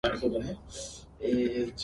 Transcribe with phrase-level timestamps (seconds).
[0.03, 1.71] 星空凛